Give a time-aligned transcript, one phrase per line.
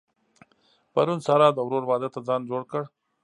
[0.93, 2.83] پرون سارا د ورور واده ته ځان جوړ کړ.